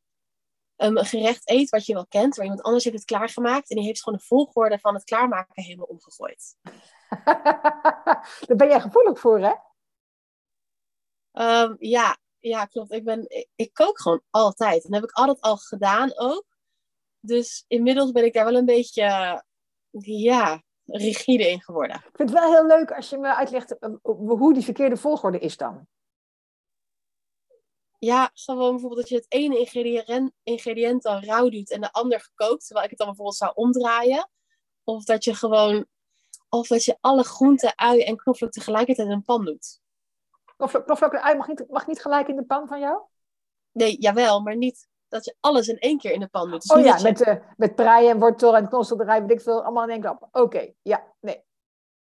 [0.76, 3.76] um, een gerecht eet wat je wel kent, waar iemand anders heeft het klaargemaakt en
[3.76, 6.56] die heeft gewoon de volgorde van het klaarmaken helemaal omgegooid.
[8.46, 9.52] Daar ben jij gevoelig voor, hè?
[11.32, 12.92] Um, ja, ja, klopt.
[12.92, 14.84] Ik, ben, ik, ik, kook gewoon altijd.
[14.84, 16.44] En dat heb ik altijd al gedaan ook.
[17.20, 19.02] Dus inmiddels ben ik daar wel een beetje,
[20.00, 21.96] ja, rigide in geworden.
[21.96, 25.38] Ik vind het wel heel leuk als je me uitlegt eh, hoe die verkeerde volgorde
[25.38, 25.86] is dan.
[27.98, 32.20] Ja, gewoon bijvoorbeeld dat je het ene ingrediënt, ingrediënt dan rauw doet en de ander
[32.20, 34.30] gekookt, terwijl ik het dan bijvoorbeeld zou omdraaien.
[34.84, 35.86] Of dat je gewoon,
[36.48, 39.80] of dat je alle groenten, ui en knoflook tegelijkertijd in een pan doet.
[40.56, 43.02] Knoflook, knoflook en ui mag niet, mag niet gelijk in de pan van jou?
[43.72, 46.62] Nee, jawel, maar niet dat je alles in één keer in de pan doet.
[46.62, 49.84] Dus oh ja, met, uh, met prei en wortel en knoflookerij, weet ik veel, allemaal
[49.84, 50.28] in één klap.
[50.32, 51.46] Oké, ja, nee.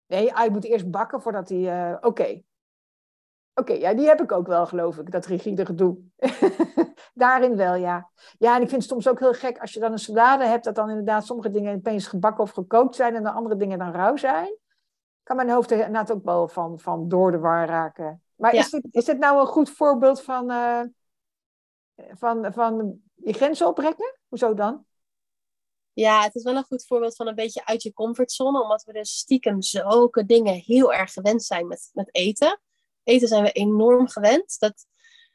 [0.07, 1.59] Nee, ui moet eerst bakken voordat hij...
[1.59, 2.43] Uh, Oké.
[3.59, 5.97] Oké, ja, die heb ik ook wel, geloof ik, dat rigide gedoe.
[7.14, 8.11] Daarin wel, ja.
[8.38, 10.64] Ja, en ik vind het soms ook heel gek als je dan een salade hebt,
[10.64, 13.92] dat dan inderdaad sommige dingen opeens gebakken of gekookt zijn en de andere dingen dan
[13.92, 14.57] rauw zijn.
[15.23, 18.23] Kan mijn hoofd er inderdaad ook wel van, van door de war raken.
[18.35, 20.51] Maar is, dit, is dit nou een goed voorbeeld van...
[20.51, 20.81] Uh,
[22.11, 24.19] van, van je grenzen oprekken?
[24.29, 24.85] Hoezo dan?
[25.92, 28.62] Ja, het is wel een goed voorbeeld van een beetje uit je comfortzone.
[28.62, 32.61] Omdat we dus stiekem zulke dingen heel erg gewend zijn met, met eten.
[33.07, 34.57] Eten zijn we enorm gewend.
[34.59, 34.87] Dat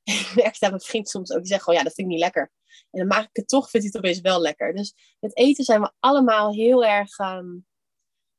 [0.03, 1.37] ik merk dat mijn vriend soms ook.
[1.37, 2.51] Die zegt gewoon, ja, dat vind ik niet lekker.
[2.91, 4.73] En dan maak ik het toch, vindt hij het opeens wel lekker.
[4.73, 7.17] Dus met eten zijn we allemaal heel erg...
[7.17, 7.49] Ehm,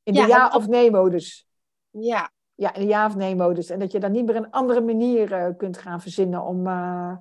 [0.03, 1.47] in de ja, of nee modus.
[1.89, 2.31] Ja.
[2.55, 3.69] Ja, in de ja of nee modus.
[3.69, 6.67] En dat je dan niet meer een andere manier uh, kunt gaan verzinnen om...
[6.67, 7.15] Uh,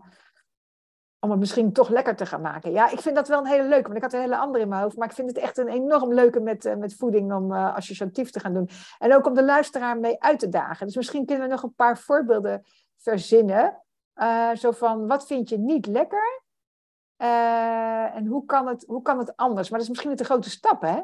[1.25, 2.73] om het misschien toch lekker te gaan maken.
[2.73, 4.69] Ja, ik vind dat wel een hele leuke, want ik had een hele andere in
[4.69, 4.97] mijn hoofd.
[4.97, 8.31] Maar ik vind het echt een enorm leuke met, uh, met voeding om uh, associatief
[8.31, 8.69] te gaan doen.
[8.99, 10.87] En ook om de luisteraar mee uit te dagen.
[10.87, 12.63] Dus misschien kunnen we nog een paar voorbeelden
[12.97, 13.83] verzinnen.
[14.15, 16.41] Uh, zo van, wat vind je niet lekker?
[18.15, 19.69] en hoe kan, het, hoe kan het anders?
[19.69, 21.01] Maar dat is misschien een te grote stap, hè?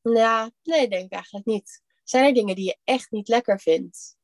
[0.00, 1.82] Ja, nee, denk ik eigenlijk niet.
[2.04, 4.17] Zijn er dingen die je echt niet lekker vindt?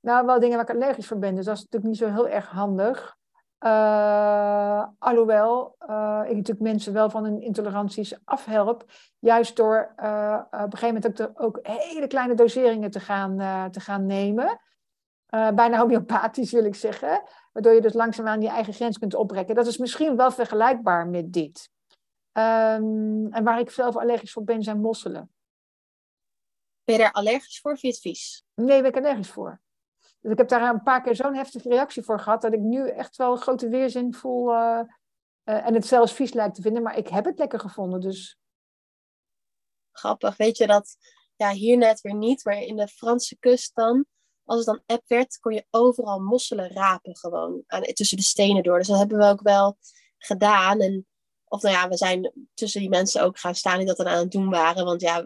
[0.00, 1.34] Nou, wel dingen waar ik allergisch voor ben.
[1.34, 3.18] Dus dat is natuurlijk niet zo heel erg handig.
[3.60, 8.84] Uh, alhoewel uh, ik natuurlijk mensen wel van hun intoleranties afhelp.
[9.18, 13.36] Juist door uh, op een gegeven moment ook, de, ook, hele kleine doseringen te gaan,
[13.70, 14.60] te gaan nemen.
[15.30, 17.22] bijna homeopathisch wil ik zeggen.
[17.52, 19.54] Waardoor je dus langzaamaan je eigen grens kunt oprekken.
[19.54, 21.70] Dat is misschien wel vergelijkbaar met dit.
[22.32, 25.30] Um, en waar ik zelf allergisch voor ben, zijn mosselen.
[26.84, 27.78] Ben je daar allergisch voor?
[27.78, 28.44] Vind je het vies?
[28.54, 29.60] Nee, ben ik allergisch voor.
[30.20, 32.88] Dus ik heb daar een paar keer zo'n heftige reactie voor gehad, dat ik nu
[32.88, 34.80] echt wel een grote weerzin voel uh,
[35.44, 38.38] uh, en het zelfs vies lijkt te vinden, maar ik heb het lekker gevonden, dus...
[39.92, 40.96] Grappig, weet je dat,
[41.36, 44.06] ja, hier net weer niet, maar in de Franse kust dan,
[44.44, 48.62] als het dan app werd, kon je overal mosselen rapen gewoon, aan, tussen de stenen
[48.62, 48.78] door.
[48.78, 49.76] Dus dat hebben we ook wel
[50.18, 51.06] gedaan en,
[51.44, 54.18] of nou ja, we zijn tussen die mensen ook gaan staan die dat dan aan
[54.18, 55.22] het doen waren, want ja,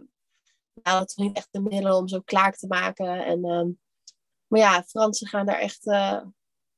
[0.72, 3.44] we hadden toch niet echt de middelen om zo klaar te maken en...
[3.44, 3.82] Um,
[4.54, 6.20] maar ja, Fransen gaan daar echt uh,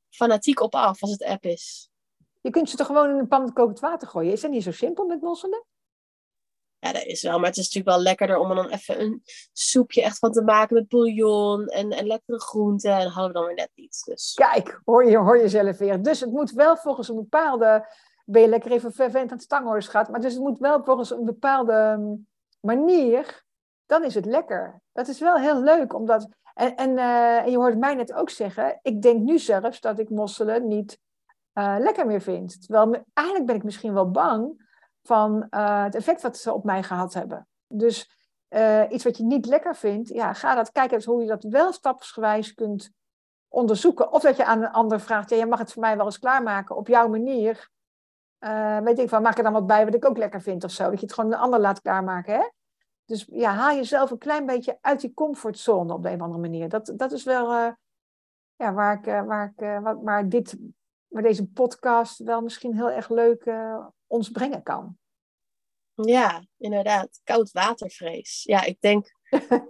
[0.08, 1.90] fanatiek op af als het app is.
[2.40, 4.32] Je kunt ze toch gewoon in een pan met kokend water gooien?
[4.32, 5.64] Is dat niet zo simpel met mosselen?
[6.78, 7.38] Ja, dat is wel.
[7.38, 10.42] Maar het is natuurlijk wel lekkerder om er dan even een soepje echt van te
[10.42, 12.92] maken met bouillon en, en lekkere groenten.
[12.92, 14.02] En hadden we dan weer net niet.
[14.04, 14.34] Dus.
[14.34, 16.02] Kijk, hoor je, hoor je zelf weer.
[16.02, 17.94] Dus het moet wel volgens een bepaalde...
[18.24, 20.08] Ben je lekker even vervent aan het gaat.
[20.08, 22.26] Maar dus het moet wel volgens een bepaalde mm,
[22.60, 23.44] manier.
[23.86, 24.82] Dan is het lekker.
[24.92, 25.94] Dat is wel heel leuk.
[25.94, 28.78] Omdat, en, en, eh, en je hoort mij net ook zeggen.
[28.82, 31.00] Ik denk nu zelfs dat ik mosselen niet
[31.54, 32.62] uh, lekker meer vind.
[32.62, 34.68] Terwijl eigenlijk ben ik misschien wel bang
[35.02, 37.48] van uh, het effect wat ze op mij gehad hebben.
[37.66, 38.14] Dus
[38.88, 42.54] iets wat je niet lekker vindt, ja, ga dat kijken hoe je dat wel stapsgewijs
[42.54, 42.90] kunt
[43.48, 44.12] onderzoeken.
[44.12, 46.18] Of dat je aan een ander vraagt, ja, je mag het voor mij wel eens
[46.18, 47.70] klaarmaken op jouw manier.
[48.82, 50.90] Weet ik van, maak er dan wat bij wat ik ook lekker vind of zo.
[50.90, 52.48] Dat je het gewoon een ander laat klaarmaken, hè?
[53.06, 56.40] Dus ja, haal jezelf een klein beetje uit die comfortzone op de een of andere
[56.40, 56.68] manier.
[56.68, 57.52] Dat, dat is wel
[58.56, 60.56] ja, waar, ik, waar, ik, waar, waar, dit,
[61.06, 63.50] waar deze podcast wel misschien heel erg leuk
[64.06, 64.98] ons brengen kan.
[65.94, 67.20] Ja, inderdaad.
[67.24, 68.42] Koud watervrees.
[68.42, 69.14] Ja, ik denk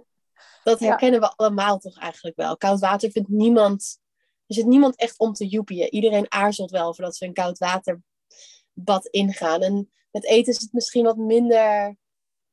[0.63, 2.57] dat herkennen we allemaal toch eigenlijk wel.
[2.57, 3.99] Koud water vindt niemand.
[4.45, 5.93] Er zit niemand echt om te joepien.
[5.93, 9.61] Iedereen aarzelt wel voordat ze een koud waterbad ingaan.
[9.61, 11.97] En met eten is het misschien wat minder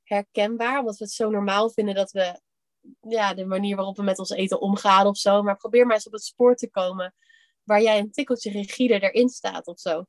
[0.05, 2.41] herkenbaar, omdat we het zo normaal vinden dat we
[3.01, 5.43] ja, de manier waarop we met ons eten omgaan of zo.
[5.43, 7.15] Maar probeer maar eens op het spoor te komen
[7.63, 10.05] waar jij een tikkeltje rigide erin staat of zo.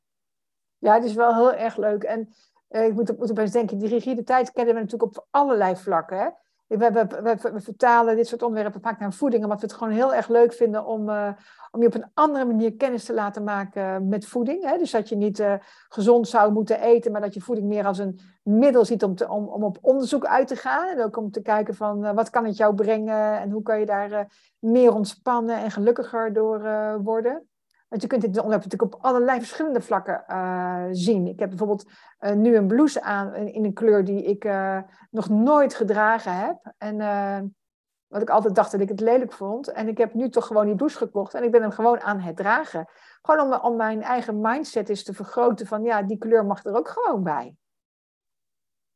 [0.77, 2.03] Ja, het is wel heel erg leuk.
[2.03, 2.35] En
[2.69, 6.17] uh, ik moet, moet opeens denken, die rigide tijd kennen we natuurlijk op allerlei vlakken.
[6.17, 6.29] Hè?
[6.67, 10.53] We, vertalen dit soort onderwerpen vaak naar voeding, omdat we het gewoon heel erg leuk
[10.53, 11.29] vinden om, uh,
[11.71, 14.63] om je op een andere manier kennis te laten maken met voeding.
[14.63, 14.77] Hè?
[14.77, 15.53] Dus dat je niet uh,
[15.89, 19.29] gezond zou moeten eten, maar dat je voeding meer als een middel ziet om, te,
[19.29, 20.87] om, om op onderzoek uit te gaan.
[20.87, 23.85] En ook om te kijken van wat kan het jou brengen en hoe kan je
[23.85, 24.27] daar
[24.59, 26.61] meer ontspannen en gelukkiger door
[27.03, 27.47] worden.
[27.87, 31.27] Want je kunt dit onderwerp natuurlijk op allerlei verschillende vlakken uh, zien.
[31.27, 35.29] Ik heb bijvoorbeeld uh, nu een blouse aan in een kleur die ik uh, nog
[35.29, 36.73] nooit gedragen heb.
[36.77, 36.97] En
[38.07, 39.71] wat ik altijd dacht dat ik het lelijk vond.
[39.71, 42.19] En ik heb nu toch gewoon die blouse gekocht en ik ben hem gewoon aan
[42.19, 42.89] het dragen.
[43.21, 46.75] Gewoon om, om mijn eigen mindset eens te vergroten van ja, die kleur mag er
[46.75, 47.55] ook gewoon bij.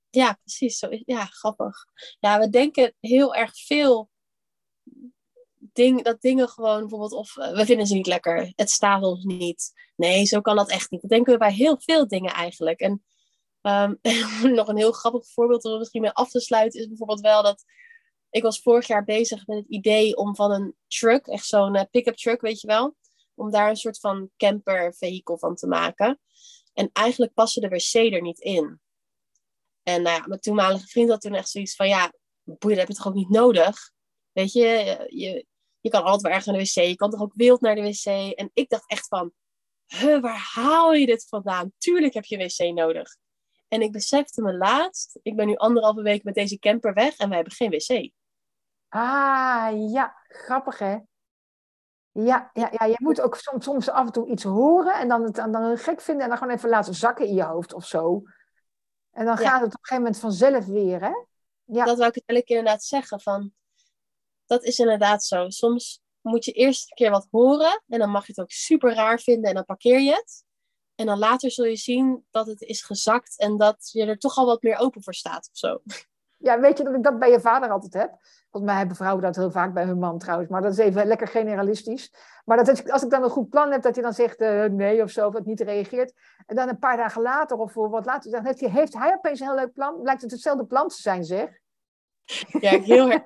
[0.10, 0.78] Ja, precies.
[0.78, 1.86] Zo ja, grappig.
[2.20, 4.10] Ja, we denken heel erg veel
[6.04, 9.72] dat dingen gewoon bijvoorbeeld, of uh, we vinden ze niet lekker, het staat ons niet.
[9.96, 11.02] Nee, zo kan dat echt niet.
[11.02, 12.80] Dat denken we bij heel veel dingen eigenlijk.
[12.80, 13.04] En
[13.62, 14.00] um,
[14.56, 17.64] nog een heel grappig voorbeeld om misschien mee af te sluiten is bijvoorbeeld wel dat
[18.30, 21.82] ik was vorig jaar bezig met het idee om van een truck, echt zo'n uh,
[21.92, 22.96] pick-up truck, weet je wel,
[23.36, 26.20] om daar een soort van camper vehikel van te maken.
[26.74, 28.80] En eigenlijk passen de wc er niet in.
[29.84, 32.94] En nou mijn toenmalige vriend had toen echt zoiets van, ja, boeien, dat heb je
[32.94, 33.92] toch ook niet nodig?
[34.40, 35.46] Weet je, je,
[35.80, 36.88] je kan altijd wel ergens naar de wc.
[36.88, 38.36] Je kan toch ook wild naar de wc.
[38.36, 39.32] En ik dacht echt van,
[39.86, 41.72] huh, waar haal je dit vandaan?
[41.78, 43.16] Tuurlijk heb je een wc nodig.
[43.68, 47.30] En ik besefte me laatst, ik ben nu anderhalve week met deze camper weg en
[47.30, 48.12] we hebben geen wc.
[48.90, 50.98] Ah, ja, grappig hè?
[52.12, 55.24] Ja, ja, ja, je moet ook soms, soms af en toe iets horen en dan
[55.24, 58.22] het dan gek vinden en dan gewoon even laten zakken in je hoofd of zo.
[59.12, 61.12] En dan gaat het op een gegeven moment vanzelf weer, hè?
[61.64, 61.86] Ja.
[61.86, 63.22] Dat wil ik eigenlijk inderdaad zeggen.
[63.22, 63.54] Van,
[64.50, 65.50] dat is inderdaad zo.
[65.50, 68.94] Soms moet je eerst een keer wat horen en dan mag je het ook super
[68.94, 70.44] raar vinden en dan parkeer je het.
[70.96, 74.38] En dan later zul je zien dat het is gezakt en dat je er toch
[74.38, 75.82] al wat meer open voor staat of zo.
[76.38, 78.10] Ja, weet je dat ik dat bij je vader altijd heb?
[78.50, 81.06] Volgens mij hebben vrouwen dat heel vaak bij hun man trouwens, maar dat is even
[81.06, 82.14] lekker generalistisch.
[82.46, 85.04] Maar dat als ik dan een goed plan heb, dat hij dan zegt uh, nee
[85.04, 86.14] of zo, of het niet reageert.
[86.46, 89.40] En dan een paar dagen later of wat later, dan heeft hij, heeft hij opeens
[89.40, 90.02] een heel leuk plan.
[90.02, 91.50] Blijkt het hetzelfde plan te zijn, zeg.
[92.60, 93.24] Ja, heel erg.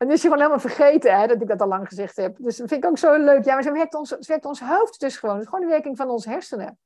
[0.00, 2.36] En is je gewoon helemaal vergeten hè, dat ik dat al lang gezegd heb.
[2.36, 3.44] Dus dat vind ik ook zo leuk.
[3.44, 5.34] Ja, maar zo werkt ons, werkt ons hoofd dus gewoon.
[5.34, 6.78] Het is gewoon de werking van onze hersenen.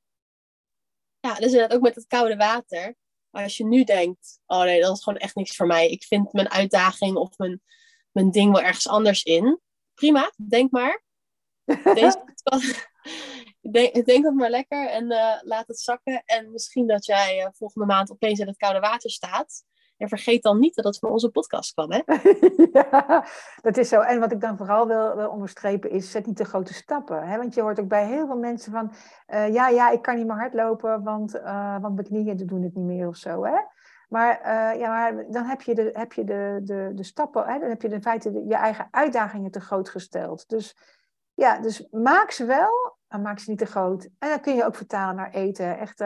[1.21, 2.95] Ja, dus ook met het koude water.
[3.31, 5.91] Als je nu denkt, oh nee, dat is gewoon echt niks voor mij.
[5.91, 7.63] Ik vind mijn uitdaging of mijn,
[8.13, 9.61] mijn ding wel ergens anders in.
[9.95, 11.03] Prima, denk maar.
[11.95, 12.25] Deze,
[13.73, 16.23] denk, denk het maar lekker en uh, laat het zakken.
[16.25, 19.65] En misschien dat jij uh, volgende maand opeens in het koude water staat.
[20.09, 22.03] Vergeet dan niet dat het van onze podcast kwam, hè?
[23.69, 24.01] dat is zo.
[24.01, 27.29] En wat ik dan vooral wil, onderstrepen is, zet niet te grote stappen.
[27.29, 27.37] Hè?
[27.37, 28.93] Want je hoort ook bij heel veel mensen van,
[29.29, 32.75] uh, ja, ja, ik kan niet meer hardlopen, want, uh, want mijn knieën doen het
[32.75, 33.57] niet meer of zo, hè?
[34.09, 37.59] Maar, uh, ja, maar dan heb je de, heb je de, de, de stappen, hè?
[37.59, 40.49] dan heb je in feite je eigen uitdagingen te groot gesteld.
[40.49, 40.77] Dus
[41.35, 44.09] ja, dus maak ze wel, maar maak ze niet te groot.
[44.19, 45.79] En dan kun je ook vertalen naar eten.
[45.79, 46.01] Echt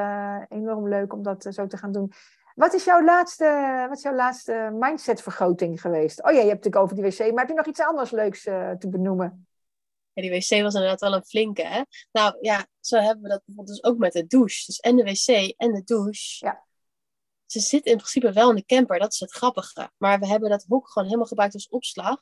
[0.49, 2.13] enorm leuk om dat zo te gaan doen.
[2.59, 6.23] Wat is jouw laatste, wat is jouw laatste mindsetvergroting geweest?
[6.23, 8.47] Oh ja, je hebt het over die wc, maar heb je nog iets anders leuks
[8.47, 9.47] uh, te benoemen?
[10.13, 11.83] Ja, die wc was inderdaad wel een flinke, hè?
[12.13, 14.67] Nou ja, zo hebben we dat bijvoorbeeld dus ook met de douche.
[14.67, 16.47] Dus en de wc en de douche.
[16.47, 16.65] Ja.
[17.47, 19.91] Ze zitten in principe wel in de camper, dat is het grappige.
[19.97, 22.21] Maar we hebben dat hok gewoon helemaal gebruikt als opslag.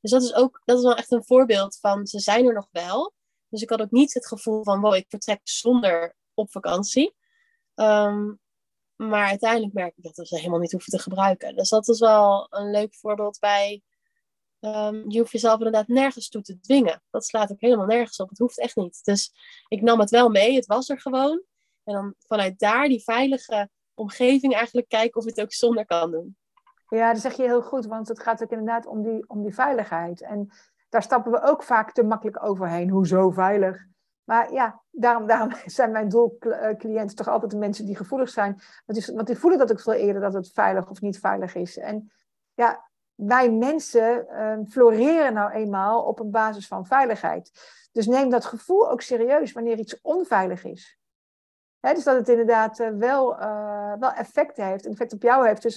[0.00, 2.68] Dus dat is ook, dat is wel echt een voorbeeld van, ze zijn er nog
[2.70, 3.12] wel.
[3.48, 7.14] Dus ik had ook niet het gevoel van, wow, ik vertrek zonder op vakantie.
[7.74, 8.32] Ehm,
[9.08, 11.56] maar uiteindelijk merk ik dat we ze helemaal niet hoeven te gebruiken.
[11.56, 13.82] Dus dat is wel een leuk voorbeeld bij.
[14.60, 17.02] ehm, je hoeft jezelf inderdaad nergens toe te dwingen.
[17.10, 18.28] Dat slaat ook helemaal nergens op.
[18.28, 19.04] Het hoeft echt niet.
[19.04, 19.32] Dus
[19.68, 20.54] ik nam het wel mee.
[20.54, 21.42] Het was er gewoon.
[21.84, 26.36] En dan vanuit daar die veilige omgeving eigenlijk kijken of het ook zonder kan doen.
[26.88, 29.54] Ja, dat zeg je heel goed, want het gaat ook inderdaad om die, om die
[29.54, 30.22] veiligheid.
[30.22, 30.50] En
[30.88, 32.90] daar stappen we ook vaak te makkelijk overheen.
[32.90, 33.86] Hoezo veilig?
[34.30, 38.60] Maar ja, daarom, daarom zijn mijn doelcliënten toch altijd de mensen die gevoelig zijn.
[38.86, 41.54] Want die, want die voelen dat ook veel eerder dat het veilig of niet veilig
[41.54, 41.78] is.
[41.78, 42.12] En
[42.54, 47.50] ja, wij mensen eh, floreren nou eenmaal op een basis van veiligheid.
[47.92, 50.98] Dus neem dat gevoel ook serieus wanneer iets onveilig is.
[51.80, 55.62] Dus dat het inderdaad uh, wel, uh, wel effect heeft, effect op jou heeft.
[55.62, 55.74] Dus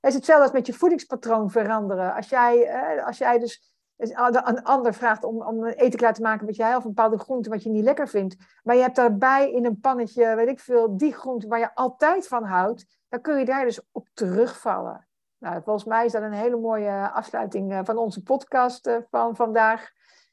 [0.00, 2.14] het is hetzelfde als met je voedingspatroon veranderen.
[2.14, 6.46] Als jij, als jij dus een ander vraagt om, om een eten klaar te maken
[6.46, 8.36] wat jij of een bepaalde groente wat je niet lekker vindt.
[8.62, 12.28] Maar je hebt daarbij in een pannetje, weet ik veel, die groente waar je altijd
[12.28, 12.86] van houdt.
[13.08, 15.06] Dan kun je daar dus op terugvallen.
[15.38, 19.82] Nou, volgens mij is dat een hele mooie afsluiting van onze podcast van vandaag.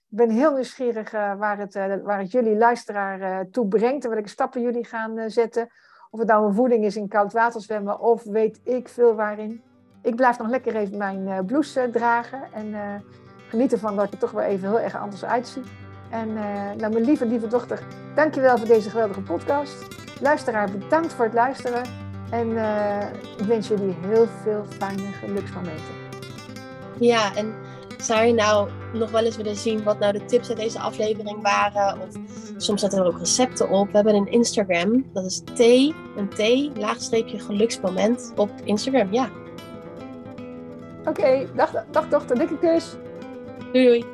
[0.09, 1.73] Ik ben heel nieuwsgierig waar, het,
[2.03, 5.69] waar het jullie luisteraar toe brengt en welke stappen jullie gaan zetten.
[6.09, 9.63] Of het nou een voeding is in koud water zwemmen of weet ik veel waarin.
[10.01, 12.75] Ik blijf nog lekker even mijn blouse dragen en
[13.53, 15.67] geniet ervan dat je toch weer even heel erg anders uitziet.
[16.09, 16.43] En uh,
[16.77, 17.79] nou, mijn lieve, lieve dochter,
[18.15, 19.75] dankjewel voor deze geweldige podcast.
[20.21, 21.83] Luisteraar, bedankt voor het luisteren.
[22.29, 22.97] En uh,
[23.37, 25.95] ik wens jullie heel veel fijne geluksmomenten.
[26.99, 27.53] Ja, en
[27.97, 31.41] zou je nou nog wel eens willen zien wat nou de tips uit deze aflevering
[31.41, 32.01] waren?
[32.01, 32.07] Of
[32.57, 33.87] soms zetten we er ook recepten op.
[33.87, 39.29] We hebben een Instagram, dat is T, een T, laagstreepje geluksmoment op Instagram, ja.
[40.99, 42.95] Oké, okay, dag, dag dochter, dikke kus.
[43.73, 44.12] Doei doei.